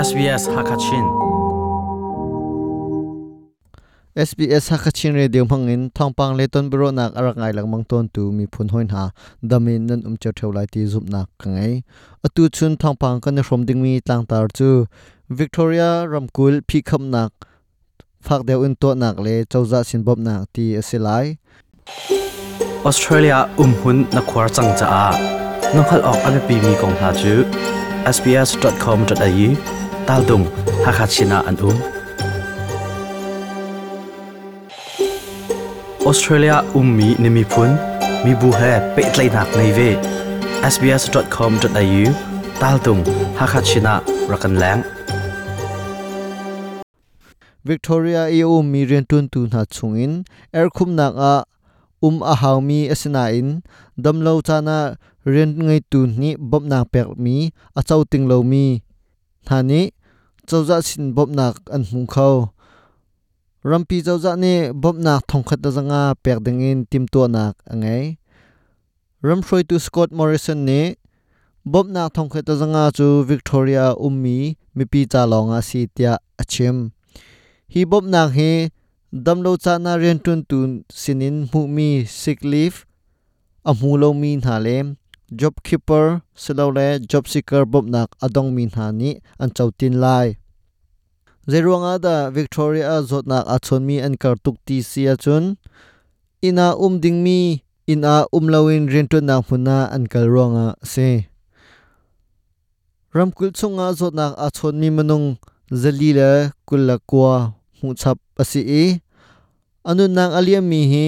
[0.00, 1.06] SBS Hakachin
[4.16, 8.22] SBS Hakachin Radio mangin thongpang le ton bro nak arak ngai lang mang ton tu
[8.36, 9.04] mi phun hoin ha
[9.50, 11.72] damin nan um cheu theu lai ti zup nak kangai
[12.26, 14.68] atu chun thongpang kan rom ding mi tlang tar chu
[15.40, 17.32] Victoria Ramkul phi kham nak
[18.26, 21.26] phak deu in to nak le chauza sin bob nak ti asilai
[22.88, 25.06] Australia um hun na khwar chang cha a
[25.74, 27.34] nokhal ok ame pi mi kong ha chu
[28.14, 29.79] sbs.com.au
[30.12, 30.42] ตาดุง
[30.86, 31.76] ฮักฮัดชินาอันอุ้ม
[36.06, 37.70] ออสเตรเลียอุ้มมีนิมิพุน
[38.24, 38.60] มีบูเฮ
[38.92, 39.78] เปิดไลนักในเว
[40.72, 42.04] sbs.com.au
[42.60, 42.98] ตาดุง
[43.38, 43.94] ฮักฮัดชินา
[44.30, 44.78] รักันแรง
[47.68, 50.12] Victoria EU mi rian tun tu na chungin
[50.58, 51.34] er khum nak a
[52.06, 53.48] um a haw mi asina in
[54.04, 54.78] dam lo chana
[55.32, 57.36] rian ngai tu ni bop na pek mi
[57.78, 58.64] a chau ting lo mi
[59.48, 59.82] thani
[60.50, 62.30] chawza sin bob nak an hmu kho
[63.70, 68.04] rampi chawza ni bob nak thongkhat da zanga pek ding in tim to nak angai
[69.26, 70.80] ram shroi tu scott morrison ni
[71.72, 74.38] bob nak thongkhat da zanga chu victoria ummi
[74.76, 76.76] mipi cha longa si tia achim
[77.72, 78.50] hi bob he hi
[79.24, 81.88] damlo cha na ren tun sinin mu mi
[82.20, 82.76] sick leave
[83.70, 84.76] a mu lo mi na le
[85.30, 90.39] job keeper silo le job seeker bob nak adong min hani an chautin lai
[91.48, 95.56] zeruanga da victoria zot nak a chon mi an kar tuk ti sia chun
[96.44, 101.08] ina um ding mi ina um lawin ren tun nak huna an kal ronga se
[103.16, 105.40] ramkul chunga zot nak a chon mi manung
[105.72, 106.30] zali le
[106.68, 108.84] kulla kwa mu chap asi e
[109.88, 111.04] anu nang aliam mi hi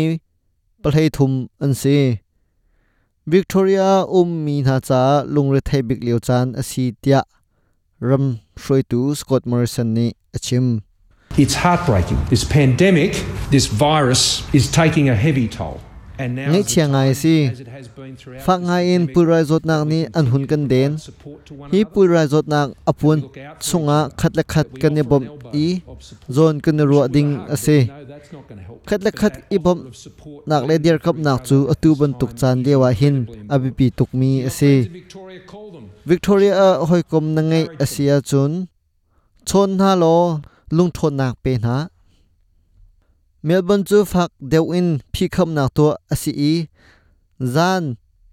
[0.83, 1.33] palhei thum
[1.65, 1.97] an se
[3.33, 5.01] victoria um mi na cha
[5.35, 7.21] lungre thai bik leo chan asi tia
[8.03, 8.41] ram
[9.15, 10.83] scott morrison ni achim
[11.39, 12.23] It's heartbreaking.
[12.29, 15.81] This pandemic, this virus, is taking a heavy toll.
[16.29, 17.89] Ngai chia ngai si this
[18.47, 20.97] ngai in pulrai zot nak ni an hun kan den
[21.73, 23.19] hi pulrai zot nak apun
[23.61, 25.67] chunga khat la khat kan ne bom i
[26.37, 27.79] zon kan ro ding ase
[28.89, 29.79] khat la khat i bom
[30.47, 33.17] nak le der kap nak chu atu ban tuk chan dewa hin
[33.55, 34.73] abipi tuk mi ase
[36.11, 36.55] Victoria
[36.89, 38.53] hoi kom na ngai asia chun
[39.49, 40.17] chon ha lo
[40.77, 41.75] lung thon nak pe na
[43.47, 46.55] melbourne chu phak deu in phi kham na to asi i.
[47.55, 47.83] Zan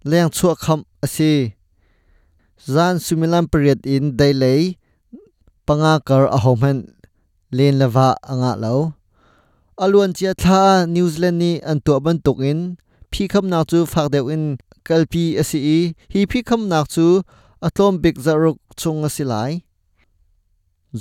[0.09, 1.31] leng chu kham ase
[2.73, 4.61] zan sumilam period in dai lei
[5.65, 6.77] panga kar a homen
[7.57, 8.75] len lawa anga lo.
[9.83, 10.61] Alun chia tha
[10.93, 12.59] new zealand ni an to ban tok in.
[13.11, 14.43] Phi kham na chu phak deu in
[14.87, 15.79] kalpi asi i.
[16.13, 17.05] Hi phi kham na chu
[17.67, 19.51] atlom big zaruk chung asilai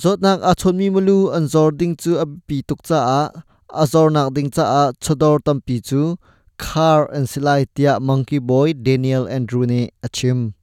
[0.01, 3.23] zot nak a mi mulu an zording chu a bi tuk cha a
[3.71, 6.17] a zor nak ding cha a chodor tam pi chu
[6.59, 10.55] khar an silai tia monkey boy daniel andrew ne achim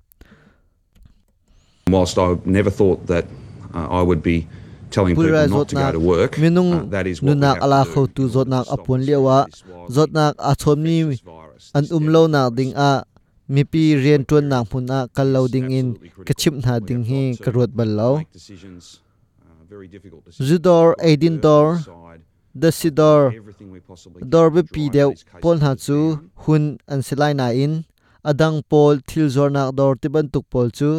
[1.87, 3.25] Whilst I never thought that
[3.71, 4.47] uh, I would be
[4.89, 7.85] telling people not to go to work, minung that is what we nunak have ala
[7.85, 10.09] kho tu in zot order nak to stop apun lewa spread of this wildly zot
[10.17, 10.53] nak a
[11.29, 11.71] virus.
[11.77, 13.05] an umlo nak ding a
[13.47, 16.73] mi pi rian tuan nak mun a kal lo ding in Absolutely ka chim critical.
[16.73, 19.05] na ding hi got to ka ruat bal lo make decisions,
[19.69, 20.49] very difficult decisions.
[20.49, 21.85] Zudor, Aidin Dor,
[22.61, 23.19] the sidor
[24.33, 25.09] dor be pi deu
[25.43, 25.99] pol ha chu
[26.45, 26.63] hun
[26.95, 27.73] an silai na in
[28.31, 30.91] adang pol thil zor nak dor ti ban tuk pol chu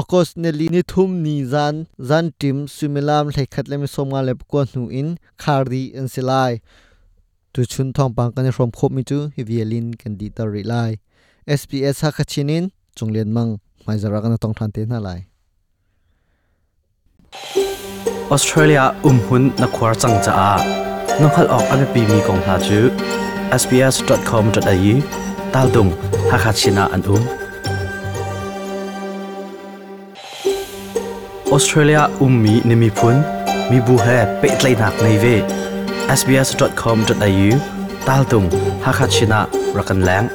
[0.00, 4.34] okos ne li ni thum ni zan zan tim sumilam hlei khat lem somnga le
[4.50, 5.08] ko nu in
[5.42, 6.52] khardi an silai
[7.52, 10.62] tu chun thong pang kan rom khop mi chu hi violin kan di tar ri
[10.72, 10.92] lai.
[11.60, 12.64] Sps ha khachinin
[12.96, 13.50] chunglen mang
[13.86, 15.20] mai zara kan tong than te na lai.
[18.34, 22.54] Australia um hun na khwar chang cha a nokhal ok ame pi mi kong ha
[22.66, 22.78] chu
[23.62, 24.94] sbs.com.au
[25.54, 25.90] tal dung
[26.30, 27.22] hakachina an um
[31.54, 33.16] Australia ummi nimi phun
[33.70, 35.34] mi bu he pe tlai nak nei ve
[36.18, 37.50] sbs.com.au
[38.06, 38.46] tal dung
[38.84, 39.40] hakachina
[39.76, 40.26] rakan lang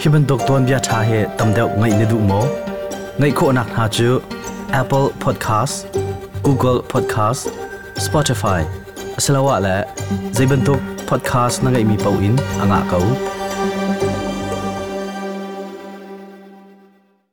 [0.00, 2.40] Hiban dokton bia tha he tamdeu ngai ne du mo
[3.18, 4.08] ngai kho nak ha chu
[4.74, 5.86] Apple Podcast,
[6.42, 7.46] Google Podcast,
[7.94, 8.66] Spotify.
[9.16, 9.84] Asalawa la
[10.34, 12.82] zaibantuk podcast na ngai mi pau in, anga